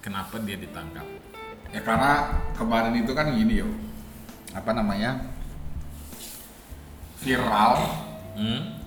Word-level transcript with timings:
Kenapa 0.00 0.40
dia 0.42 0.56
ditangkap? 0.56 1.04
Ya 1.70 1.80
karena 1.84 2.12
kemarin 2.56 2.94
itu 2.98 3.12
kan 3.12 3.30
gini 3.30 3.62
yo, 3.62 3.68
apa 4.50 4.74
namanya 4.74 5.28
viral 7.20 8.08
Hmm? 8.30 8.80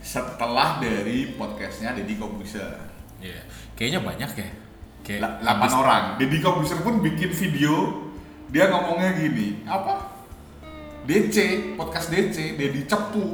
setelah 0.00 0.78
dari 0.78 1.34
podcastnya 1.36 1.92
Deddy 1.92 2.16
Kobuser. 2.16 2.78
Iya. 3.18 3.42
Kayaknya 3.74 4.00
banyak 4.00 4.30
ya. 4.32 4.48
Kayak 5.02 5.20
La- 5.20 5.34
Delapan 5.42 5.60
habis- 5.68 5.76
orang. 5.76 6.04
Deddy 6.16 6.38
Kobuser 6.40 6.78
pun 6.80 7.02
bikin 7.02 7.30
video 7.30 7.74
dia 8.48 8.70
ngomongnya 8.70 9.18
gini, 9.18 9.66
apa? 9.66 10.14
DC, 11.04 11.36
podcast 11.76 12.08
DC, 12.08 12.54
Deddy 12.56 12.86
cepu. 12.86 13.26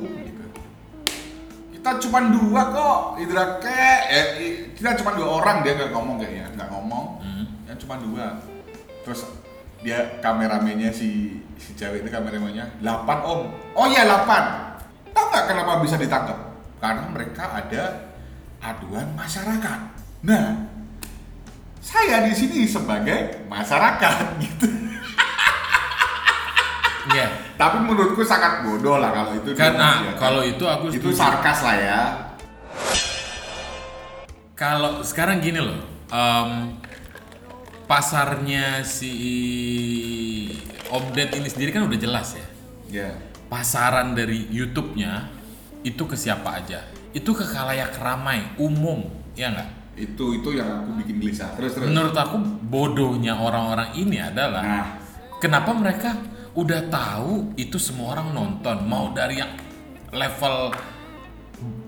Kita 1.82 1.98
cuma 1.98 2.30
dua 2.30 2.62
kok, 2.70 3.18
Indra 3.18 3.58
ke, 3.58 3.82
eh, 4.06 4.26
kita 4.70 4.94
cuma 5.02 5.18
dua 5.18 5.42
orang 5.42 5.66
dia 5.66 5.74
nggak 5.74 5.90
ngomong 5.90 6.14
kayaknya, 6.14 6.46
nggak 6.54 6.70
ngomong, 6.70 7.18
Hmm. 7.18 7.42
ya 7.66 7.74
cuma 7.74 7.98
dua. 7.98 8.38
Terus 9.02 9.26
dia 9.82 10.22
kameramennya 10.22 10.94
si 10.94 11.42
si 11.58 11.74
cewek 11.74 12.06
itu 12.06 12.10
kameramennya 12.14 12.78
8 12.78 13.26
om. 13.26 13.50
Oh 13.74 13.90
iya 13.90 14.06
8. 14.06 14.78
Tahu 15.10 15.26
nggak 15.26 15.46
kenapa 15.50 15.82
bisa 15.82 15.98
ditangkap? 15.98 16.38
Karena 16.78 17.02
mereka 17.10 17.50
ada 17.50 18.14
aduan 18.62 19.10
masyarakat. 19.18 19.78
Nah, 20.22 20.70
saya 21.82 22.22
di 22.22 22.30
sini 22.30 22.62
sebagai 22.62 23.42
masyarakat 23.50 24.38
gitu. 24.38 24.70
Iya. 27.10 27.41
Tapi 27.62 27.78
menurutku 27.78 28.26
sangat 28.26 28.66
bodoh 28.66 28.98
lah 28.98 29.14
kalau 29.14 29.38
itu. 29.38 29.54
Karena 29.54 30.02
dia- 30.02 30.18
kalau 30.18 30.42
itu 30.42 30.64
aku 30.66 30.90
itu 30.90 31.14
setuju. 31.14 31.14
sarkas 31.14 31.58
lah 31.62 31.76
ya. 31.78 32.00
Kalau 34.58 34.98
sekarang 35.02 35.38
gini 35.38 35.62
loh, 35.62 35.78
em, 36.10 36.74
pasarnya 37.86 38.82
si 38.82 39.14
Obdet 40.90 41.32
ini 41.38 41.46
sendiri 41.46 41.70
kan 41.70 41.86
udah 41.86 41.98
jelas 41.98 42.34
ya. 42.34 42.46
Ya. 42.90 43.10
Pasaran 43.46 44.12
dari 44.12 44.44
YouTube-nya 44.50 45.30
itu 45.82 46.02
ke 46.02 46.18
siapa 46.18 46.58
aja? 46.58 46.82
Itu 47.14 47.30
ke 47.30 47.46
khalayak 47.46 47.94
ramai, 47.96 48.42
umum, 48.58 49.06
ya 49.32 49.54
nggak? 49.54 49.70
Itu 49.94 50.34
itu 50.34 50.56
yang 50.56 50.82
aku 50.82 50.98
bikin 51.04 51.20
gelisah. 51.20 51.52
Terus 51.54 51.78
terus. 51.78 51.86
Menurut 51.86 52.16
aku 52.16 52.42
bodohnya 52.64 53.36
orang-orang 53.36 53.92
ini 53.94 54.18
adalah 54.18 54.64
Nah, 54.64 54.86
kenapa 55.38 55.70
mereka 55.76 56.16
udah 56.52 56.80
tahu 56.88 57.56
itu 57.56 57.80
semua 57.80 58.12
orang 58.14 58.32
nonton, 58.32 58.84
mau 58.84 59.08
dari 59.10 59.40
yang 59.40 59.52
level 60.12 60.72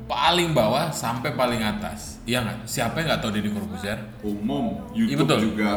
paling 0.04 0.52
bawah 0.52 0.88
sampai 0.88 1.32
paling 1.32 1.60
atas, 1.60 2.20
iya 2.24 2.40
nggak? 2.40 2.64
Siapa 2.64 3.00
yang 3.00 3.06
nggak 3.12 3.20
tahu 3.20 3.30
Deddy 3.34 3.50
Corbuzier? 3.50 3.98
umum 4.20 4.84
Iya, 4.92 5.04
YouTube 5.10 5.28
betul. 5.28 5.40
juga 5.52 5.70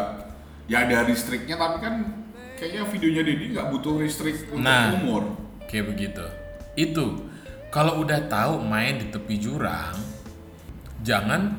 ya 0.67 0.83
ada 0.83 1.07
restriknya 1.07 1.55
tapi 1.55 1.79
kan 1.79 1.93
kayaknya 2.55 2.83
videonya 2.87 3.23
Deddy 3.23 3.45
nggak 3.55 3.67
butuh 3.71 3.93
restrict 3.99 4.51
untuk 4.51 4.63
Nah. 4.63 4.95
umur. 4.99 5.23
Kayak 5.67 5.95
begitu. 5.95 6.25
Itu 6.75 7.27
kalau 7.67 8.03
udah 8.03 8.23
tahu 8.27 8.63
main 8.63 8.99
di 8.99 9.07
tepi 9.11 9.35
jurang, 9.35 9.95
jangan 11.03 11.55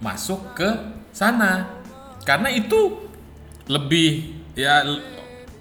masuk 0.00 0.56
ke 0.56 0.68
sana. 1.12 1.68
Karena 2.24 2.48
itu 2.48 3.00
lebih 3.64 4.32
ya 4.52 4.84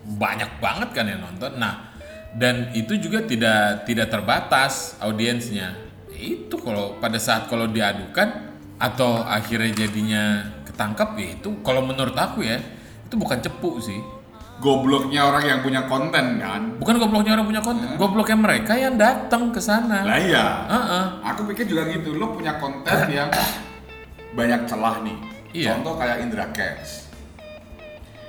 banyak 0.05 0.61
banget 0.63 0.89
kan 0.95 1.05
yang 1.07 1.21
nonton. 1.23 1.57
Nah, 1.59 1.89
dan 2.35 2.69
itu 2.77 2.95
juga 3.01 3.25
tidak 3.25 3.89
tidak 3.89 4.07
terbatas 4.13 4.95
audiensnya. 5.01 5.73
Itu 6.13 6.59
kalau 6.59 6.99
pada 6.99 7.17
saat 7.17 7.47
kalau 7.47 7.65
diadukan 7.65 8.51
atau 8.79 9.23
akhirnya 9.27 9.85
jadinya 9.85 10.23
ketangkap 10.63 11.19
ya 11.19 11.35
itu 11.35 11.49
kalau 11.59 11.83
menurut 11.83 12.15
aku 12.15 12.45
ya 12.45 12.59
itu 13.07 13.15
bukan 13.17 13.39
cepu 13.41 13.81
sih. 13.81 13.99
Gobloknya 14.59 15.23
orang 15.23 15.43
yang 15.47 15.59
punya 15.63 15.87
konten 15.87 16.35
kan. 16.35 16.75
Bukan 16.83 16.99
gobloknya 16.99 17.39
orang 17.39 17.47
punya 17.47 17.63
konten, 17.63 17.95
gobloknya 17.95 18.37
mereka 18.37 18.75
yang 18.75 18.99
datang 18.99 19.55
ke 19.55 19.59
sana. 19.63 20.03
Lah 20.03 20.19
iya. 20.19 20.67
Heeh. 20.67 21.03
Aku 21.31 21.47
pikir 21.47 21.63
juga 21.63 21.87
gitu, 21.87 22.19
lo 22.19 22.35
punya 22.35 22.59
konten 22.59 23.07
yang 23.23 23.31
banyak 24.35 24.67
celah 24.67 24.99
nih. 24.99 25.17
Iya. 25.55 25.79
Contoh 25.79 25.95
kayak 25.95 26.27
Indra 26.27 26.45
Cash. 26.51 27.07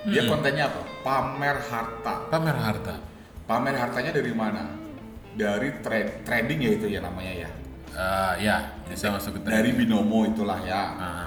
Dia 0.07 0.23
kontennya 0.31 0.71
apa? 0.71 0.90
Pamer 1.01 1.57
harta. 1.59 2.15
Pamer 2.29 2.57
harta. 2.57 2.95
Pamer 3.49 3.75
hartanya 3.75 4.13
dari 4.13 4.33
mana? 4.33 4.65
Dari 5.33 5.81
tra- 5.81 6.21
trading 6.23 6.61
ya 6.61 6.71
itu 6.77 6.87
ya 6.87 7.01
namanya 7.01 7.47
ya. 7.47 7.51
Eh, 7.91 8.35
ya, 8.47 8.57
bisa 8.87 9.11
masuk 9.11 9.41
ke 9.41 9.49
Dari 9.49 9.75
binomo 9.75 10.23
itulah 10.23 10.61
ya. 10.63 10.83
Ah. 10.95 11.27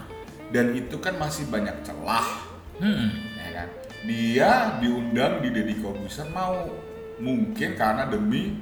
Dan 0.54 0.72
itu 0.72 0.96
kan 0.98 1.18
masih 1.18 1.50
banyak 1.50 1.74
celah, 1.82 2.46
Hmm. 2.78 3.10
ya 3.36 3.50
kan? 3.52 3.68
Dia 4.06 4.52
diundang 4.78 5.42
di 5.42 5.50
Deddy 5.50 5.82
Corbuzier 5.82 6.30
mau 6.30 6.70
mungkin 7.18 7.74
karena 7.74 8.06
demi 8.06 8.62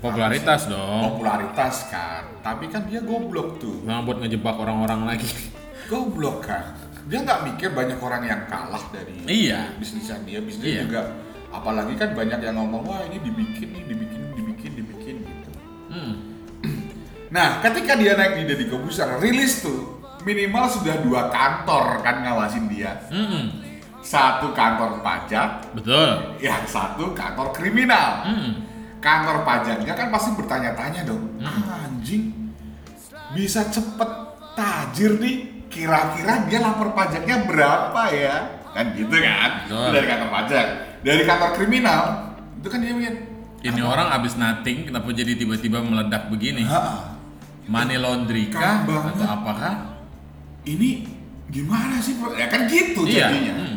Popularitas 0.00 0.66
dong. 0.66 1.14
popularitas 1.14 1.86
kan. 1.86 2.24
Tapi 2.40 2.66
kan 2.66 2.88
dia 2.88 2.98
goblok 3.00 3.60
tuh. 3.60 3.84
Memang 3.84 4.02
buat 4.02 4.18
ngejebak 4.18 4.56
orang-orang 4.56 5.06
lagi. 5.06 5.28
Goblok 5.86 6.42
kan. 6.42 6.72
Dia 7.10 7.18
nggak 7.20 7.40
mikir 7.44 7.74
banyak 7.74 7.98
orang 7.98 8.22
yang 8.22 8.40
kalah 8.46 8.84
dari 8.94 9.18
Iya. 9.26 9.74
bisnisnya 9.76 10.22
dia. 10.22 10.38
Bisnis 10.38 10.62
Iya. 10.64 10.86
juga. 10.86 11.02
Apalagi 11.50 11.98
kan 11.98 12.14
banyak 12.14 12.38
yang 12.38 12.54
ngomong 12.54 12.86
wah 12.86 13.02
ini 13.02 13.18
dibikin 13.18 13.74
nih, 13.74 13.82
dibikin, 13.84 14.22
dibikin, 14.32 14.70
dibikin 14.78 15.16
gitu. 15.20 15.50
Hmm. 15.90 16.14
Nah, 17.34 17.62
ketika 17.62 17.94
dia 17.94 18.14
naik 18.14 18.38
di 18.38 18.44
Deddy 18.44 18.66
Corbuzier, 18.66 19.06
rilis 19.18 19.62
tuh 19.62 20.02
minimal 20.22 20.66
sudah 20.66 20.98
dua 20.98 21.30
kantor 21.30 22.02
kan 22.02 22.22
ngawasin 22.22 22.66
dia. 22.66 22.94
Hmm. 23.06 23.54
Satu 24.00 24.50
kantor 24.50 24.98
pajak, 24.98 25.70
Betul. 25.74 26.38
yang 26.38 26.62
satu 26.66 27.10
kantor 27.10 27.50
kriminal. 27.50 28.26
Hmm. 28.26 28.66
Kantor 28.98 29.42
pajaknya 29.42 29.94
kan 29.94 30.10
pasti 30.10 30.30
bertanya-tanya 30.34 31.06
dong, 31.06 31.38
Hmm. 31.38 31.62
anjing 31.86 32.34
bisa 33.30 33.62
cepet 33.64 34.10
tajir 34.54 35.16
nih, 35.18 35.59
kira-kira 35.70 36.44
dia 36.50 36.58
lapor 36.60 36.90
pajaknya 36.92 37.46
berapa 37.46 38.02
ya? 38.10 38.36
Kan 38.74 38.94
gitu 38.98 39.14
kan? 39.14 39.50
Betul. 39.66 39.88
Dari 39.94 40.06
kantor 40.06 40.30
pajak. 40.30 40.66
Dari 41.00 41.22
kantor 41.24 41.50
kriminal, 41.56 42.02
itu 42.60 42.68
kan 42.68 42.78
dia 42.82 42.92
mikir, 42.92 43.14
Ini 43.60 43.84
orang 43.84 44.08
abis 44.16 44.40
nating, 44.40 44.88
kenapa 44.88 45.12
jadi 45.12 45.36
tiba-tiba 45.36 45.84
meledak 45.84 46.32
begini? 46.32 46.64
"Ha, 46.64 47.12
Money 47.68 48.00
laundry 48.00 48.48
kah? 48.48 48.88
Atau 48.88 49.28
apakah? 49.28 50.00
ini 50.64 51.04
gimana 51.48 52.00
sih? 52.00 52.16
Bro?" 52.16 52.32
Ya 52.36 52.48
kan 52.48 52.64
gitu 52.68 53.04
Iya. 53.04 53.28
jadinya. 53.28 53.54
Hmm. 53.60 53.76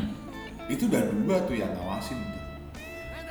Itu 0.72 0.88
udah 0.88 1.04
dua 1.04 1.36
tuh 1.44 1.56
yang 1.60 1.72
ngawasin 1.76 2.16
tuh. 2.16 2.44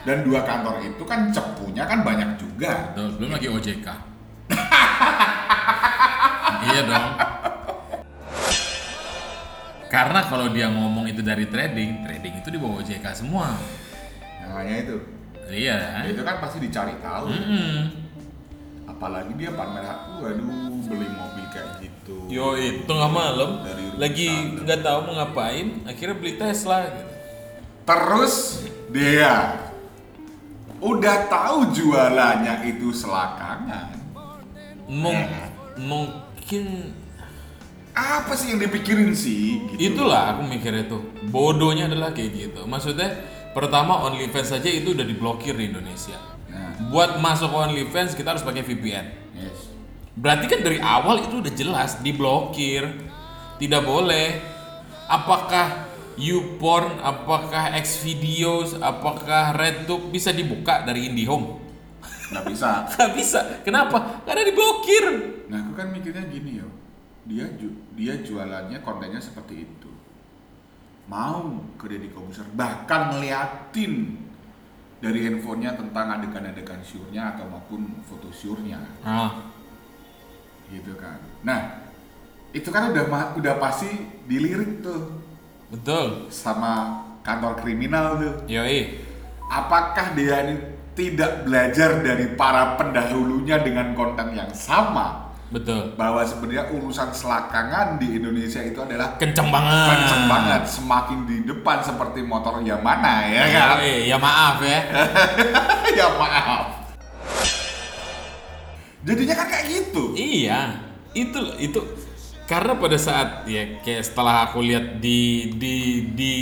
Dan 0.05 0.29
dua 0.29 0.44
kantor 0.44 0.84
itu 0.84 1.03
kan 1.09 1.33
cepunya 1.33 1.89
kan 1.89 2.05
banyak 2.05 2.37
juga. 2.37 2.93
Betul. 2.93 3.09
Belum 3.17 3.31
lagi 3.33 3.49
OJK. 3.49 3.89
iya 6.69 6.81
dong. 6.84 7.09
Karena 9.92 10.25
kalau 10.25 10.48
dia 10.48 10.72
ngomong 10.72 11.04
itu 11.04 11.20
dari 11.20 11.44
trading, 11.44 12.08
trading 12.08 12.41
itu 12.41 12.48
di 12.48 12.56
bawah 12.56 12.80
OJK 12.80 13.04
semua. 13.12 13.53
Makanya 14.41 14.76
itu. 14.88 14.97
Iya. 15.53 15.78
Ya, 16.00 16.08
itu 16.08 16.25
kan 16.25 16.41
pasti 16.41 16.64
dicari 16.64 16.97
tahu. 17.04 17.28
Hmm. 17.28 17.92
Apalagi 18.88 19.36
dia 19.36 19.52
pamer 19.52 19.84
waduh 20.16 20.48
beli 20.88 21.08
mobil 21.12 21.44
kayak 21.52 21.84
gitu. 21.84 22.16
Yo 22.32 22.56
itu 22.56 22.88
tengah 22.88 23.10
malam 23.10 23.60
lagi 23.98 24.28
nggak 24.62 24.81
tahu 24.81 24.98
mau 25.10 25.14
ngapain, 25.20 25.84
akhirnya 25.84 26.16
beli 26.16 26.41
Tesla 26.41 26.88
gitu. 26.88 27.12
Terus 27.82 28.34
dia 28.94 29.58
udah 30.78 31.16
tahu 31.28 31.58
jualannya 31.75 32.54
itu 32.64 32.94
selakangan. 32.94 33.93
Mung- 34.88 35.14
Eh. 35.31 35.50
mungkin 35.76 36.94
Apa 38.02 38.34
sih 38.34 38.50
yang 38.50 38.60
dipikirin 38.60 39.14
sih? 39.14 39.62
Gitu. 39.70 39.94
itulah 39.94 40.34
aku 40.34 40.43
mikirnya 40.50 40.90
tuh 40.90 41.06
bodohnya 41.31 41.87
adalah 41.87 42.10
kayak 42.10 42.31
gitu. 42.34 42.66
Maksudnya 42.66 43.08
pertama 43.54 44.02
OnlyFans 44.10 44.58
saja 44.58 44.66
itu 44.66 44.90
udah 44.90 45.06
diblokir 45.06 45.54
di 45.54 45.70
Indonesia. 45.70 46.19
Nah, 46.50 46.90
Buat 46.90 47.22
masuk 47.22 47.54
OnlyFans 47.54 48.19
kita 48.19 48.34
harus 48.34 48.43
pakai 48.43 48.66
VPN. 48.66 49.06
yes. 49.38 49.70
Berarti 50.12 50.44
kan 50.50 50.60
dari 50.60 50.76
awal 50.82 51.25
itu 51.25 51.40
udah 51.40 51.52
jelas 51.54 52.02
diblokir, 52.02 52.84
tidak 53.56 53.82
boleh. 53.87 54.43
Apakah 55.08 55.88
YouPorn, 56.20 57.00
apakah 57.00 57.72
Xvideos, 57.81 58.76
apakah 58.76 59.56
RedTube 59.56 60.12
bisa 60.12 60.28
dibuka 60.34 60.84
dari 60.84 61.08
IndiHome? 61.08 61.60
Nggak 62.32 62.44
bisa. 62.48 62.70
Gak 62.96 63.10
bisa. 63.12 63.40
Kenapa? 63.60 64.25
Karena 64.25 64.43
diblokir. 64.44 65.05
Nah, 65.52 65.69
aku 65.69 65.72
kan 65.76 65.93
mikirnya 65.93 66.25
gini 66.28 66.64
yo. 66.64 66.69
Dia 67.22 67.46
ju- 67.54 67.78
dia 67.94 68.19
jualannya 68.19 68.82
kontennya 68.82 69.19
seperti 69.19 69.62
itu. 69.62 69.90
Mau 71.06 71.50
ke 71.76 71.86
Deddy 71.86 72.10
Kobuser 72.10 72.46
bahkan 72.52 73.10
ngeliatin 73.10 74.19
dari 74.98 75.19
handphonenya 75.26 75.74
tentang 75.74 76.14
adegan-adegan 76.14 76.78
syurnya 76.80 77.34
atau 77.34 77.50
maupun 77.50 77.90
foto 78.06 78.30
syurnya 78.30 78.78
Ah, 79.02 79.50
gitu 80.70 80.94
kan. 80.94 81.19
Nah, 81.42 81.90
itu 82.54 82.70
kan 82.70 82.94
udah 82.94 83.04
udah 83.34 83.54
pasti 83.58 83.90
dilirik 84.24 84.78
tuh 84.78 85.10
betul. 85.74 86.30
sama 86.30 87.02
kantor 87.22 87.58
kriminal 87.58 88.14
tuh. 88.14 88.34
Yoi. 88.46 89.02
Apakah 89.50 90.14
dia 90.14 90.46
ini 90.46 90.54
tidak 90.94 91.44
belajar 91.44 91.98
dari 91.98 92.38
para 92.38 92.78
pendahulunya 92.78 93.58
dengan 93.58 93.92
konten 93.92 94.32
yang 94.32 94.54
sama 94.54 95.31
Betul. 95.52 95.93
bahwa 95.94 96.25
sebenarnya 96.25 96.72
urusan 96.72 97.12
selakangan 97.12 98.00
di 98.00 98.16
Indonesia 98.16 98.58
itu 98.58 98.81
adalah 98.81 99.20
Kenceng 99.20 99.52
banget. 99.52 99.87
kenceng 99.93 100.25
banget 100.25 100.62
semakin 100.64 101.19
di 101.28 101.37
depan 101.44 101.76
seperti 101.78 102.25
motor 102.25 102.58
Yamaha 102.58 103.28
ya 103.28 103.44
kan 103.46 103.69
Yoi, 103.76 104.08
ya 104.08 104.16
maaf 104.16 104.56
ya. 104.64 104.81
ya 106.00 106.06
maaf 106.16 106.64
jadinya 109.02 109.34
kan 109.34 109.46
kayak 109.46 109.66
gitu 109.69 110.14
Iya, 110.14 110.60
itu 111.12 111.40
itu 111.58 111.81
karena 112.43 112.72
pada 112.75 112.96
saat 112.96 113.44
ya 113.44 113.81
kayak 113.81 114.02
setelah 114.02 114.48
aku 114.48 114.60
lihat 114.60 115.00
di 115.00 115.52
di 115.56 115.75
di 116.12 116.32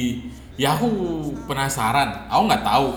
Yahoo 0.54 1.32
penasaran, 1.48 2.28
aku 2.28 2.42
nggak 2.44 2.62
tahu 2.62 2.88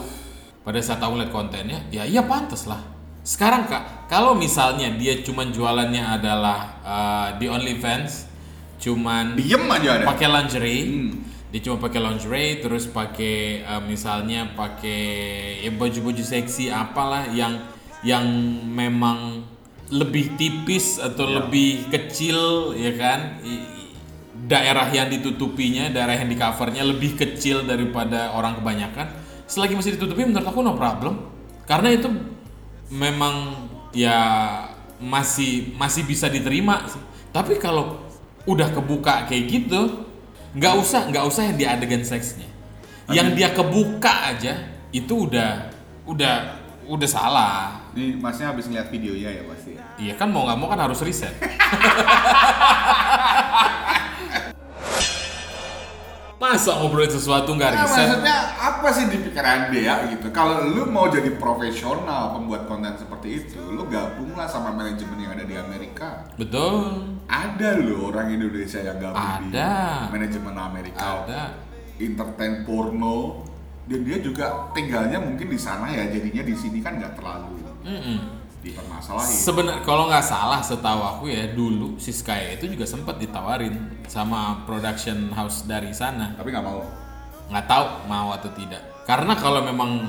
pada 0.62 0.80
saat 0.84 1.00
aku 1.00 1.16
lihat 1.16 1.32
kontennya, 1.32 1.80
ya 1.90 2.04
iya 2.04 2.20
pantas 2.22 2.68
lah. 2.68 2.93
Sekarang 3.24 3.72
kak, 3.72 4.12
kalau 4.12 4.36
misalnya 4.36 4.92
dia 5.00 5.24
cuman 5.24 5.50
jualannya 5.50 6.04
adalah 6.04 6.60
eh, 6.84 7.28
di 7.40 7.48
OnlyFans, 7.48 8.28
cuman 8.84 9.40
diem 9.40 9.64
aja 9.72 9.90
ada 9.96 10.04
pakai 10.04 10.28
lingerie, 10.28 10.84
Hmm. 10.84 11.12
dia 11.48 11.60
cuma 11.64 11.80
pakai 11.80 12.04
lingerie, 12.04 12.60
terus 12.60 12.84
pakai 12.86 13.64
eh, 13.64 13.82
misalnya 13.88 14.52
pakai 14.52 15.02
ya 15.64 15.72
baju-baju 15.72 16.20
seksi 16.20 16.68
apalah 16.68 17.32
yang 17.32 17.64
yang 18.04 18.28
memang 18.68 19.48
lebih 19.88 20.36
tipis 20.36 21.00
atau 21.00 21.24
Ya. 21.24 21.34
lebih 21.40 21.88
kecil 21.88 22.72
ya 22.76 22.92
kan 23.00 23.40
daerah 24.44 24.92
yang 24.92 25.08
ditutupinya 25.08 25.88
daerah 25.88 26.20
yang 26.20 26.28
di 26.28 26.36
covernya 26.36 26.84
lebih 26.84 27.16
kecil 27.16 27.64
daripada 27.64 28.36
orang 28.36 28.60
kebanyakan 28.60 29.08
selagi 29.48 29.78
masih 29.78 29.96
ditutupi 29.96 30.28
menurut 30.28 30.44
aku 30.44 30.60
no 30.60 30.76
problem 30.76 31.16
karena 31.64 31.94
itu 31.96 32.10
memang 32.94 33.66
ya 33.90 34.18
masih 35.02 35.74
masih 35.76 36.06
bisa 36.06 36.30
diterima 36.30 36.86
sih. 36.86 37.02
tapi 37.34 37.58
kalau 37.58 38.00
udah 38.46 38.70
kebuka 38.70 39.26
kayak 39.26 39.50
gitu 39.50 40.06
nggak 40.54 40.74
usah 40.78 41.10
nggak 41.10 41.26
usah 41.26 41.50
yang 41.50 41.58
di 41.58 41.66
adegan 41.66 42.06
seksnya 42.06 42.46
yang 43.10 43.34
dia 43.34 43.50
kebuka 43.52 44.32
aja 44.32 44.70
itu 44.94 45.26
udah 45.26 45.74
udah 46.06 46.62
udah 46.86 47.10
salah 47.10 47.84
Nih 47.94 48.18
masnya 48.18 48.50
habis 48.50 48.66
ngeliat 48.66 48.90
videonya 48.90 49.30
ya 49.30 49.44
pasti. 49.46 49.78
Iya 50.02 50.18
kan 50.18 50.34
mau 50.34 50.50
nggak 50.50 50.58
mau 50.58 50.66
kan 50.66 50.82
harus 50.82 50.98
riset. 51.06 51.30
Masa 56.44 56.76
ngobrolin 56.76 57.08
sesuatu 57.08 57.56
nggak 57.56 57.72
Nah, 57.72 57.80
riset? 57.88 58.04
maksudnya 58.04 58.38
apa 58.60 58.88
sih 58.92 59.06
di 59.08 59.18
pikiran 59.24 59.72
dia 59.72 59.94
gitu? 60.12 60.28
Kalau 60.36 60.68
lu 60.68 60.92
mau 60.92 61.08
jadi 61.08 61.32
profesional 61.40 62.36
pembuat 62.36 62.68
konten 62.68 62.92
seperti 63.00 63.40
itu, 63.40 63.64
lu 63.72 63.88
gabunglah 63.88 64.44
sama 64.44 64.76
manajemen 64.76 65.16
yang 65.18 65.32
ada 65.32 65.48
di 65.48 65.56
Amerika. 65.56 66.28
Betul. 66.36 67.16
Ada 67.32 67.80
loh 67.80 68.12
orang 68.12 68.28
Indonesia 68.28 68.84
yang 68.84 69.00
gabung 69.00 69.24
Ada. 69.48 69.72
di 70.04 70.08
manajemen 70.12 70.56
Amerika. 70.60 71.24
Ada. 71.24 71.42
Entertain 71.96 72.68
porno 72.68 73.48
dan 73.88 74.04
dia 74.04 74.20
juga 74.20 74.68
tinggalnya 74.76 75.24
mungkin 75.24 75.48
di 75.48 75.56
sana 75.56 75.88
ya 75.88 76.12
jadinya 76.12 76.44
di 76.44 76.56
sini 76.56 76.84
kan 76.84 77.00
nggak 77.00 77.16
terlalu 77.20 77.64
Mm-mm. 77.84 78.43
Dipermasalahin. 78.64 79.28
Sebenarnya 79.30 79.82
kalau 79.84 80.08
nggak 80.08 80.24
salah 80.24 80.64
setahu 80.64 81.02
aku 81.04 81.24
ya 81.28 81.52
dulu 81.52 82.00
si 82.00 82.10
Sky 82.10 82.56
itu 82.56 82.72
juga 82.72 82.88
sempat 82.88 83.20
ditawarin 83.20 83.76
sama 84.08 84.64
production 84.64 85.30
house 85.36 85.68
dari 85.68 85.92
sana. 85.92 86.32
Tapi 86.34 86.48
nggak 86.50 86.64
mau. 86.64 86.82
Nggak 87.52 87.66
tahu 87.68 87.86
mau 88.08 88.32
atau 88.32 88.50
tidak. 88.56 88.82
Karena 89.04 89.36
kalau 89.36 89.60
memang 89.62 90.00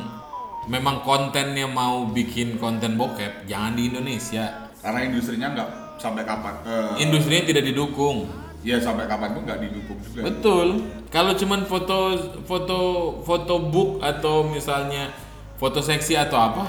memang 0.64 1.02
kontennya 1.02 1.66
mau 1.66 2.06
bikin 2.08 2.56
konten 2.56 2.94
bokep 2.94 3.44
jangan 3.44 3.74
di 3.74 3.90
Indonesia. 3.90 4.70
Karena 4.78 5.00
industrinya 5.02 5.50
nggak 5.50 5.68
sampai 5.98 6.22
kapan. 6.22 6.54
eh, 6.64 7.02
Industrinya 7.02 7.44
tidak 7.44 7.64
didukung. 7.66 8.30
ya 8.64 8.80
sampai 8.80 9.04
kapan 9.04 9.36
pun 9.36 9.44
nggak 9.44 9.60
didukung 9.60 9.98
juga. 10.00 10.20
Betul. 10.24 10.66
Kalau 11.12 11.36
cuman 11.36 11.68
foto 11.68 12.16
foto 12.48 12.78
foto 13.20 13.54
book 13.60 14.00
atau 14.00 14.40
misalnya 14.48 15.12
foto 15.60 15.84
seksi 15.84 16.16
atau 16.16 16.40
apa, 16.40 16.64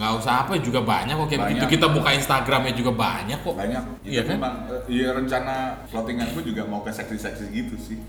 nggak 0.00 0.12
usah 0.16 0.32
apa 0.40 0.56
juga 0.56 0.80
banyak 0.80 1.12
kok 1.12 1.28
kayak 1.28 1.40
begitu. 1.44 1.64
Kita 1.70 1.86
buka 1.86 2.08
Instagramnya 2.10 2.72
juga 2.72 2.88
banyak 2.90 3.36
kok. 3.38 3.52
banyak 3.52 3.82
Iya 4.00 4.22
kan? 4.24 4.36
memang 4.40 4.54
eh, 4.66 4.80
iya 4.88 5.08
rencana 5.12 5.54
floatinganku 5.86 6.40
juga 6.40 6.64
mau 6.64 6.80
ke 6.80 6.88
seksi-seksi 6.88 7.44
gitu 7.50 7.76
sih 7.76 8.00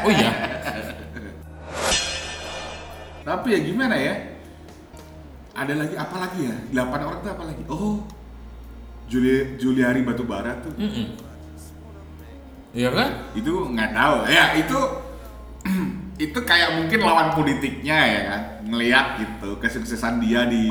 Oh 0.00 0.08
iya. 0.08 0.32
tapi 3.20 3.52
ya 3.52 3.60
gimana 3.60 3.94
ya 3.94 4.14
ada 5.52 5.76
lagi 5.76 5.92
apa 5.92 6.16
lagi 6.18 6.40
ya 6.40 6.56
8 6.72 6.88
orang 7.04 7.20
tuh 7.20 7.30
apa 7.30 7.44
lagi 7.44 7.62
oh 7.68 8.00
Juli 9.06 9.60
Juliari 9.60 10.00
Batubara 10.00 10.56
tuh 10.58 10.72
Mm-mm. 10.72 11.06
Iya 12.70 12.88
kan? 12.88 13.10
itu 13.34 13.50
nggak 13.68 13.90
tahu 13.92 14.16
ya 14.24 14.44
itu 14.56 14.78
itu 16.20 16.38
kayak 16.44 16.76
mungkin 16.76 17.00
lawan 17.00 17.32
politiknya 17.32 17.96
ya 17.96 18.20
kan 18.28 18.42
ngelihat 18.68 19.06
gitu 19.16 19.56
kesuksesan 19.56 20.20
dia 20.20 20.44
di 20.44 20.68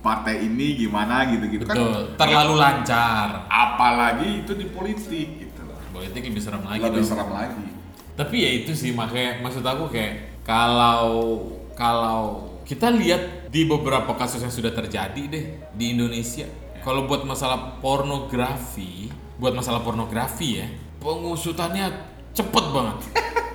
partai 0.00 0.48
ini 0.48 0.80
gimana 0.80 1.28
gitu 1.28 1.44
gitu 1.46 1.64
Betul. 1.68 2.16
Terlalu 2.16 2.54
lancar. 2.56 3.44
apalagi 3.46 4.42
itu 4.42 4.52
di 4.56 4.66
politik 4.72 5.28
gitu 5.38 5.60
Politik 5.92 6.24
lebih 6.24 6.40
serem 6.40 6.64
lagi 6.64 6.80
lebih 6.80 7.04
dong. 7.04 7.10
seram 7.12 7.30
lagi 7.30 7.68
Tapi 8.16 8.36
ya 8.40 8.50
itu 8.64 8.72
sih 8.72 8.96
makanya 8.96 9.44
maksud 9.44 9.60
aku 9.60 9.92
kayak 9.92 10.40
kalau 10.40 11.44
kalau 11.76 12.48
kita 12.64 12.88
lihat 12.88 13.52
di 13.52 13.68
beberapa 13.68 14.16
kasus 14.16 14.40
yang 14.40 14.52
sudah 14.52 14.72
terjadi 14.72 15.22
deh 15.28 15.44
di 15.76 15.92
Indonesia. 15.92 16.48
Kalau 16.80 17.04
buat 17.04 17.22
masalah 17.22 17.78
pornografi, 17.78 19.12
buat 19.36 19.52
masalah 19.52 19.84
pornografi 19.84 20.60
ya, 20.60 20.66
pengusutannya 20.98 21.92
cepet 22.32 22.64
banget. 22.72 22.98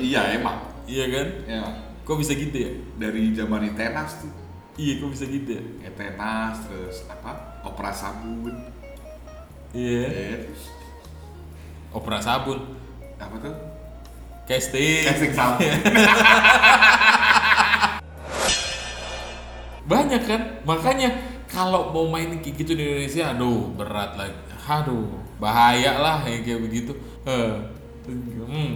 iya 0.00 0.36
emang 0.36 0.58
iya 0.84 1.04
kan? 1.08 1.26
ya 1.48 1.62
Kok 2.04 2.20
bisa 2.20 2.36
gitu 2.36 2.52
ya? 2.52 2.68
dari 3.00 3.32
zaman 3.32 3.64
tenas 3.72 4.20
tuh 4.20 4.28
Iya, 4.74 5.00
kok 5.00 5.10
bisa 5.10 5.24
gitu 5.24 5.56
ya? 5.56 5.62
ya 5.80 5.90
tenas 5.94 6.60
terus 6.66 7.08
apa 7.08 7.32
opera 7.62 7.88
sabun 7.88 8.52
Iya. 9.72 10.04
ya, 10.06 10.36
terus 10.44 10.64
Opera 11.90 12.18
sabun, 12.18 12.58
apa 13.16 13.36
tuh 13.38 13.54
casting. 14.44 15.06
casting 15.06 15.30
sabun 15.30 15.62
Banyak 19.84 20.22
kan? 20.24 20.40
Makanya 20.64 21.12
kalau 21.46 21.92
mau 21.92 22.08
main 22.08 22.40
kayak 22.40 22.56
gitu 22.56 22.72
di 22.72 22.82
Indonesia, 22.82 23.30
aduh 23.30 23.68
berat 23.76 24.16
lagi. 24.16 24.34
Aduh, 24.64 25.20
bahaya 25.36 26.00
lah 26.00 26.24
yang 26.24 26.40
kayak 26.40 26.60
begitu. 26.64 26.92
Eh, 27.28 27.52
hmm, 28.08 28.72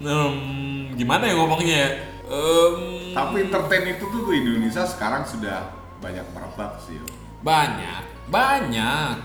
hmm, 0.00 0.96
gimana 0.96 1.28
ya 1.28 1.34
ngomongnya 1.36 1.76
ya? 1.76 1.90
Em, 2.30 2.76
tapi 3.12 3.46
entertain 3.46 3.84
itu 3.90 4.04
tuh 4.06 4.22
di 4.30 4.40
Indonesia 4.40 4.86
sekarang 4.86 5.26
sudah 5.26 5.70
banyak 6.00 6.24
merebak 6.32 6.80
sih 6.82 6.96
yo. 6.96 7.06
banyak, 7.40 8.28
banyak. 8.28 9.16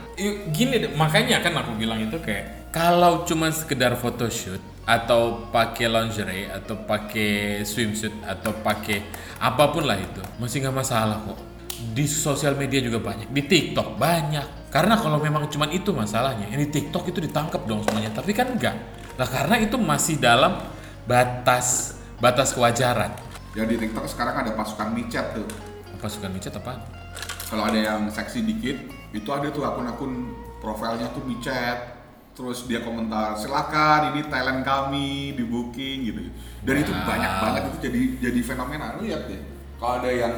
Gini, 0.56 0.80
deh, 0.80 0.92
makanya 0.96 1.44
kan 1.44 1.52
aku 1.60 1.76
bilang 1.76 2.00
itu 2.00 2.16
kayak 2.24 2.72
kalau 2.72 3.28
cuma 3.28 3.52
sekedar 3.52 3.96
photoshoot 4.00 4.60
atau 4.86 5.50
pakai 5.50 5.90
lingerie 5.90 6.46
atau 6.46 6.78
pakai 6.86 7.66
swimsuit 7.66 8.14
atau 8.22 8.54
pakai 8.62 9.02
apa 9.42 9.74
pun 9.74 9.82
lah 9.82 9.98
itu 9.98 10.22
masih 10.38 10.62
nggak 10.62 10.78
masalah 10.78 11.26
kok 11.26 11.40
di 11.96 12.06
sosial 12.06 12.54
media 12.54 12.86
juga 12.86 13.02
banyak 13.02 13.34
di 13.34 13.42
TikTok 13.50 13.98
banyak 13.98 14.70
karena 14.70 14.94
kalau 15.00 15.18
memang 15.18 15.50
cuma 15.50 15.66
itu 15.74 15.90
masalahnya 15.90 16.54
ini 16.54 16.70
TikTok 16.70 17.10
itu 17.10 17.18
ditangkap 17.18 17.66
dong 17.66 17.82
semuanya 17.82 18.14
tapi 18.14 18.32
kan 18.38 18.54
enggak 18.54 18.78
nah 19.16 19.28
karena 19.28 19.56
itu 19.64 19.80
masih 19.80 20.20
dalam 20.20 20.60
batas 21.08 21.96
batas 22.20 22.52
kewajaran. 22.52 23.12
Ya 23.56 23.64
di 23.64 23.80
TikTok 23.80 24.04
sekarang 24.12 24.36
ada 24.44 24.52
pasukan 24.52 24.92
micet 24.92 25.32
tuh. 25.32 25.48
Pasukan 26.00 26.32
micet 26.32 26.52
apa? 26.60 26.84
Kalau 27.48 27.64
ada 27.64 27.80
yang 27.80 28.12
seksi 28.12 28.44
dikit 28.44 28.76
itu 29.16 29.30
ada 29.32 29.48
tuh 29.48 29.64
akun-akun 29.64 30.36
profilnya 30.60 31.08
tuh 31.16 31.24
micet. 31.24 31.96
Terus 32.36 32.68
dia 32.68 32.84
komentar 32.84 33.40
silakan 33.40 34.12
ini 34.12 34.28
talent 34.28 34.68
kami 34.68 35.40
di 35.40 35.44
booking 35.48 35.98
gitu. 36.04 36.20
Dan 36.68 36.84
itu 36.84 36.92
Wow. 36.92 37.08
banyak 37.08 37.34
banget 37.40 37.62
itu 37.72 37.78
jadi 37.88 38.02
jadi 38.28 38.40
fenomena. 38.44 39.00
Lihat 39.00 39.32
deh 39.32 39.40
kalau 39.80 40.04
ada 40.04 40.12
yang 40.12 40.34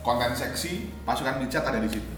konten 0.00 0.32
seksi 0.32 0.88
pasukan 1.04 1.44
micet 1.44 1.60
ada 1.60 1.76
di 1.76 1.92
situ. 1.92 2.12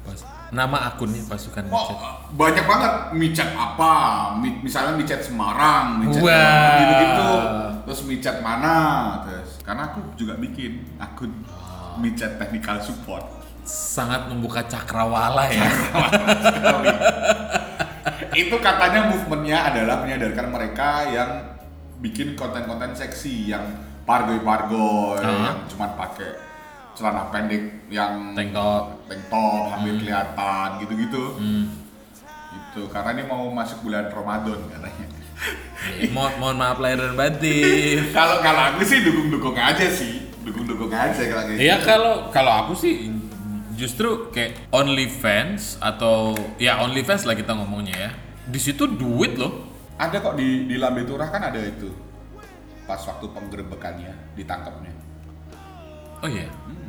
Pas- 0.00 0.24
Nama 0.50 0.90
akunnya 0.90 1.22
pasukan 1.24 1.62
Oh, 1.66 1.78
micet. 1.78 1.96
banyak 2.34 2.64
banget 2.66 2.92
micet 3.12 3.50
apa? 3.54 3.92
Mi- 4.34 4.58
misalnya 4.60 4.98
micet 4.98 5.22
Semarang, 5.22 6.02
micet 6.02 6.18
Wah. 6.20 6.74
gitu-gitu. 6.76 7.30
Terus 7.86 8.00
micet 8.04 8.36
mana? 8.40 8.76
Terus 9.22 9.62
karena 9.62 9.86
aku 9.86 10.02
juga 10.14 10.34
bikin 10.34 10.98
akun 10.98 11.30
micet 11.96 12.34
technical 12.36 12.82
support. 12.82 13.22
Sangat 13.62 14.26
membuka 14.26 14.66
cakrawala 14.66 15.46
ya. 15.46 15.70
Itu 18.32 18.56
katanya 18.58 19.06
movementnya 19.06 19.58
adalah 19.64 20.02
menyadarkan 20.02 20.46
mereka 20.48 20.90
yang 21.06 21.30
bikin 21.98 22.34
konten-konten 22.34 22.90
seksi 22.90 23.50
yang 23.50 23.62
pargoy-pargoy, 24.02 25.20
Ah. 25.20 25.54
yang 25.54 25.58
cuma 25.68 25.86
pakai 25.94 26.49
celana 27.00 27.32
pendek 27.32 27.88
yang 27.88 28.36
Tank 28.36 28.52
top. 28.52 29.08
tank 29.08 29.22
top 29.32 29.62
hampir 29.72 29.96
kelihatan 29.96 30.68
gitu-gitu. 30.84 31.22
Hmm. 31.40 31.64
Gitu, 32.50 32.82
karena 32.92 33.16
ini 33.16 33.24
mau 33.24 33.48
masuk 33.48 33.80
bulan 33.80 34.12
Ramadan 34.12 34.60
katanya. 34.68 35.06
Ya, 35.96 36.12
mohon, 36.12 36.32
mohon 36.36 36.56
maaf 36.60 36.76
lahir 36.76 37.00
dan 37.00 37.16
batin. 37.16 38.04
kalau 38.18 38.44
kalau 38.44 38.62
aku 38.74 38.84
sih 38.84 39.00
dukung-dukung 39.00 39.56
aja 39.56 39.88
sih, 39.88 40.28
dukung-dukung 40.44 40.92
aja 40.92 41.16
kalau 41.16 41.48
kayak 41.48 41.56
Iya 41.56 41.76
gitu. 41.80 41.86
kalau 41.88 42.12
kalau 42.28 42.52
aku 42.60 42.72
sih 42.76 43.08
justru 43.72 44.28
kayak 44.28 44.68
OnlyFans 44.68 45.80
atau 45.80 46.36
ya 46.60 46.84
OnlyFans 46.84 47.24
lah 47.24 47.32
kita 47.32 47.56
ngomongnya 47.56 47.96
ya. 47.96 48.10
Di 48.44 48.60
situ 48.60 48.84
duit 48.84 49.40
loh. 49.40 49.72
Ada 49.96 50.20
kok 50.20 50.36
di 50.36 50.68
di 50.68 50.76
Lambe 50.76 51.08
Turah 51.08 51.32
kan 51.32 51.40
ada 51.40 51.56
itu. 51.56 51.88
Pas 52.84 53.00
waktu 53.00 53.24
penggerebekannya 53.30 54.36
ditangkapnya. 54.36 54.92
Oh 56.20 56.28
iya. 56.28 56.44
Hmm, 56.68 56.79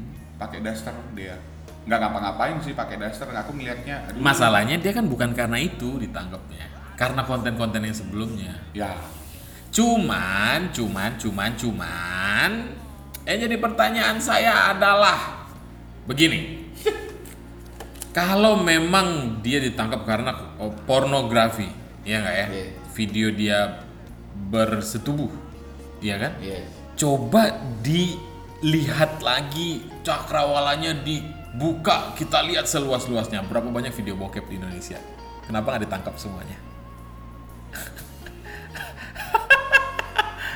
pakai 0.41 0.65
daster 0.65 0.97
dia. 1.13 1.37
Nggak 1.85 1.99
ngapa-ngapain 2.01 2.57
sih 2.65 2.73
pakai 2.73 2.97
daster. 2.97 3.29
Aku 3.29 3.53
ngelihatnya 3.53 4.09
aduh. 4.09 4.17
Masalahnya 4.17 4.81
dia 4.81 4.89
kan 4.97 5.05
bukan 5.05 5.37
karena 5.37 5.61
itu 5.61 6.01
ditangkapnya. 6.01 6.65
Karena 6.97 7.21
konten-konten 7.21 7.85
yang 7.85 7.97
sebelumnya. 7.97 8.53
Ya, 8.73 8.93
Cuman, 9.71 10.67
cuman, 10.75 11.15
cuman, 11.15 11.51
cuman 11.55 12.51
yang 13.23 13.37
jadi 13.47 13.55
pertanyaan 13.55 14.19
saya 14.19 14.75
adalah 14.75 15.47
begini. 16.03 16.67
Kalau 18.17 18.59
memang 18.59 19.39
dia 19.39 19.63
ditangkap 19.63 20.03
karena 20.03 20.59
oh, 20.59 20.75
pornografi, 20.83 21.71
ya 22.03 22.19
nggak 22.19 22.35
ya? 22.35 22.47
Iya. 22.51 22.67
Video 22.91 23.27
dia 23.31 23.59
bersetubuh, 24.51 25.31
ya 26.03 26.19
kan? 26.19 26.35
iya. 26.43 26.67
Coba 26.99 27.55
dilihat 28.61 29.25
lagi 29.25 29.81
cakrawalanya 30.05 30.93
dibuka, 31.01 32.13
kita 32.13 32.45
lihat 32.45 32.69
seluas-luasnya. 32.69 33.41
Berapa 33.49 33.73
banyak 33.73 33.89
video 33.89 34.13
bokep 34.13 34.45
di 34.45 34.61
Indonesia? 34.61 35.01
Kenapa 35.49 35.73
nggak 35.73 35.89
ditangkap 35.89 36.13
semuanya? 36.21 36.61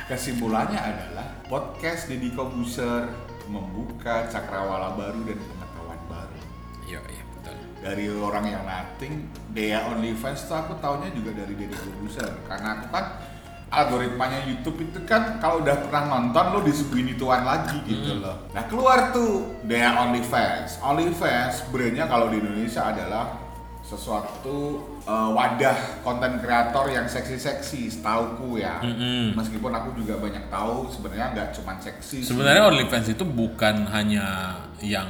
Kesimpulannya 0.08 0.78
adalah 0.78 1.26
podcast 1.50 2.06
Deddy 2.06 2.30
Kobuser 2.30 3.10
membuka 3.50 4.30
cakrawala 4.30 4.94
baru 4.94 5.26
dan 5.26 5.42
pengetahuan 5.42 6.00
baru. 6.06 6.38
Iya, 6.86 7.02
iya 7.10 7.24
betul. 7.34 7.58
dari 7.82 8.06
orang 8.10 8.46
yang 8.46 8.62
nothing 8.62 9.26
Dea 9.50 9.82
OnlyFans 9.90 10.46
tuh 10.46 10.54
aku 10.54 10.78
taunya 10.78 11.10
juga 11.10 11.34
dari 11.34 11.58
Deddy 11.58 11.74
Corbuzier 11.74 12.30
karena 12.46 12.78
aku 12.78 12.86
kan 12.94 13.18
algoritmanya 13.66 14.46
YouTube 14.46 14.78
itu 14.86 15.02
kan 15.02 15.42
kalau 15.42 15.60
udah 15.60 15.86
pernah 15.86 16.06
nonton 16.06 16.44
lo 16.54 16.60
disuguhin 16.62 17.12
ituan 17.18 17.42
lagi 17.42 17.82
gitu 17.82 18.22
loh. 18.22 18.46
Nah 18.54 18.64
keluar 18.70 19.10
tuh. 19.10 19.58
Dea 19.66 19.90
OnlyFans 20.06 20.78
OnlyFans 20.80 21.66
brandnya 21.74 22.06
kalau 22.06 22.30
di 22.30 22.38
Indonesia 22.38 22.86
adalah 22.86 23.46
sesuatu 23.86 24.82
eh, 25.06 25.30
wadah 25.30 26.02
konten 26.02 26.42
kreator 26.42 26.90
yang 26.90 27.06
seksi-seksi 27.06 27.86
setauku 27.98 28.58
ya. 28.58 28.82
Mm-mm. 28.82 29.38
meskipun 29.38 29.70
aku 29.70 29.94
juga 29.94 30.18
banyak 30.18 30.50
tahu 30.50 30.90
sebenarnya 30.90 31.26
nggak 31.34 31.48
cuma 31.54 31.78
seksi. 31.78 32.26
Sebenarnya 32.26 32.66
OnlyFans 32.66 33.14
itu 33.14 33.22
bukan 33.22 33.86
hanya 33.90 34.58
yang 34.82 35.06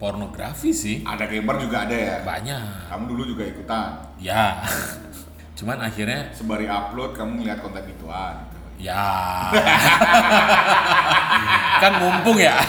pornografi 0.00 0.72
sih, 0.72 1.04
ada 1.04 1.28
gamer 1.28 1.60
juga 1.60 1.84
ada 1.84 1.92
ya? 1.92 2.16
Banyak. 2.24 2.88
kamu 2.88 3.04
dulu 3.04 3.22
juga 3.36 3.44
ikutan? 3.44 3.88
Ya, 4.16 4.64
cuman 5.60 5.78
akhirnya 5.78 6.32
sembari 6.32 6.64
upload 6.64 7.12
kamu 7.12 7.30
ngeliat 7.38 7.60
konten 7.60 7.84
ituan 7.84 8.34
gitu. 8.48 8.58
ya 8.80 9.04
kan 11.80 11.92
mumpung 12.00 12.36
ya. 12.36 12.56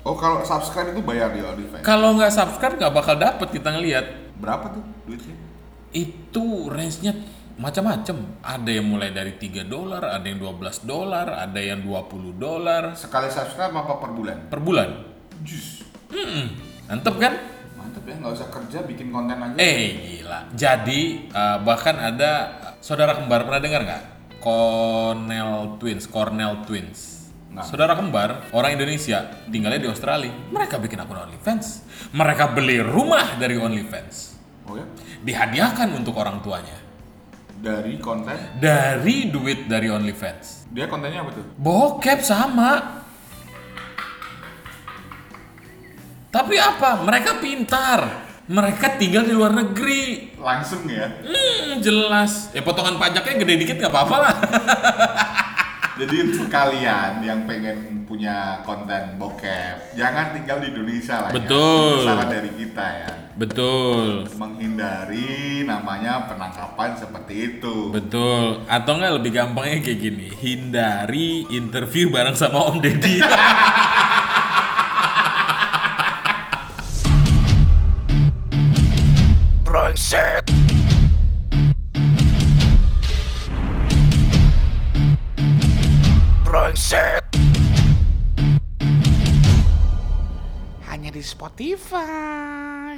Oh 0.00 0.16
kalau 0.16 0.40
subscribe 0.42 0.90
itu 0.90 1.04
bayar 1.04 1.30
di 1.30 1.44
OnlyFans? 1.44 1.84
Kalau 1.84 2.16
nggak 2.16 2.32
subscribe 2.32 2.74
nggak 2.74 2.90
bakal 2.90 3.14
dapet 3.20 3.52
kita 3.52 3.68
ngelihat. 3.68 4.32
Berapa 4.40 4.72
tuh 4.72 4.80
duitnya? 5.04 5.36
Itu 5.92 6.72
range-nya 6.72 7.12
macam-macam. 7.60 8.40
Ada 8.40 8.70
yang 8.80 8.88
mulai 8.88 9.12
dari 9.12 9.36
3 9.36 9.68
dolar, 9.68 10.00
ada 10.00 10.24
yang 10.24 10.40
12 10.40 10.88
dolar, 10.88 11.28
ada 11.36 11.60
yang 11.60 11.84
20 11.84 12.32
dolar 12.32 12.96
Sekali 12.96 13.28
subscribe 13.28 13.76
apa 13.76 14.00
per 14.00 14.10
bulan? 14.16 14.38
per 14.48 14.58
bulan. 14.58 14.88
Jus. 15.44 15.84
Hmm, 16.08 16.48
mantep 16.88 17.14
kan? 17.20 17.32
Ya, 18.06 18.14
nggak 18.16 18.32
usah 18.32 18.48
kerja 18.48 18.78
bikin 18.82 19.12
konten 19.12 19.36
aja. 19.36 19.54
Eh 19.56 19.80
gila. 20.18 20.40
Jadi 20.56 21.00
eh, 21.28 21.58
bahkan 21.60 21.96
ada 21.96 22.32
saudara 22.80 23.14
kembar 23.14 23.44
pernah 23.44 23.60
dengar 23.60 23.80
nggak? 23.84 24.02
Cornell 24.40 25.76
Twins, 25.76 26.04
Cornell 26.08 26.64
Twins. 26.64 27.28
Nggak. 27.50 27.66
Saudara 27.66 27.92
kembar 27.98 28.48
orang 28.54 28.78
Indonesia 28.78 29.26
tinggalnya 29.46 29.82
di 29.82 29.88
Australia. 29.90 30.32
Mereka 30.48 30.78
bikin 30.78 31.02
akun 31.02 31.18
OnlyFans. 31.18 31.66
Mereka 32.14 32.54
beli 32.54 32.78
rumah 32.80 33.36
dari 33.36 33.58
OnlyFans. 33.58 34.14
Oh 34.64 34.78
ya? 34.78 34.86
Dihadiahkan 35.20 35.90
untuk 35.92 36.16
orang 36.16 36.40
tuanya. 36.40 36.78
Dari 37.60 38.00
konten, 38.00 38.56
Dari 38.56 39.28
duit 39.28 39.68
dari 39.68 39.92
OnlyFans. 39.92 40.72
dia 40.72 40.88
kontennya 40.88 41.20
apa 41.20 41.36
tuh? 41.36 41.44
Bokep 41.60 42.24
sama. 42.24 42.99
Tapi 46.30 46.54
apa? 46.62 47.02
Mereka 47.02 47.42
pintar. 47.42 48.30
Mereka 48.46 48.98
tinggal 48.98 49.26
di 49.26 49.34
luar 49.34 49.50
negeri. 49.54 50.34
Langsung 50.38 50.86
ya. 50.86 51.06
Hmm, 51.26 51.82
jelas. 51.82 52.54
Ya 52.54 52.62
potongan 52.62 52.98
pajaknya 52.98 53.34
gede 53.42 53.54
dikit 53.66 53.76
nggak 53.82 53.90
apa-apa 53.90 54.16
lah. 54.18 54.34
Jadi 56.00 56.16
untuk 56.32 56.48
kalian 56.48 57.20
yang 57.20 57.44
pengen 57.44 58.08
punya 58.08 58.64
konten 58.64 59.20
bokep, 59.20 59.92
jangan 59.92 60.32
tinggal 60.32 60.56
di 60.64 60.72
Indonesia 60.72 61.28
lah 61.28 61.30
Betul. 61.30 62.00
ya. 62.00 62.06
Saran 62.08 62.28
dari 62.32 62.50
kita 62.56 62.86
ya. 62.88 63.12
Betul. 63.36 64.24
Menghindari 64.34 65.60
namanya 65.68 66.24
penangkapan 66.24 66.96
seperti 66.96 67.34
itu. 67.58 67.92
Betul. 67.92 68.64
Atau 68.64 68.96
nggak 68.96 69.12
lebih 69.20 69.30
gampangnya 69.34 69.78
kayak 69.84 70.00
gini. 70.00 70.26
Hindari 70.40 71.44
interview 71.52 72.08
bareng 72.08 72.38
sama 72.38 72.64
Om 72.72 72.80
Deddy. 72.80 73.20
Spotify. 91.60 92.89